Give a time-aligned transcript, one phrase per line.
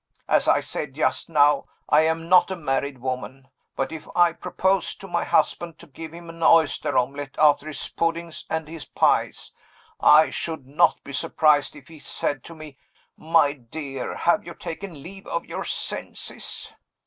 [0.27, 3.49] As I said just now I am not a married woman.
[3.75, 7.87] But if I proposed to my husband to give him an oyster omelet after his
[7.89, 9.51] puddings and his pies,
[9.99, 12.79] I should not be surprised if he said to me,
[13.15, 16.73] 'My dear, have you taken leave of your senses?